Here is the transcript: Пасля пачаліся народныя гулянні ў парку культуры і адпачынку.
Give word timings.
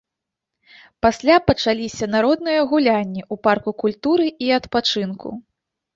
Пасля 1.05 1.35
пачаліся 1.49 2.05
народныя 2.15 2.61
гулянні 2.71 3.21
ў 3.33 3.45
парку 3.47 3.71
культуры 3.85 4.27
і 4.47 4.53
адпачынку. 4.61 5.29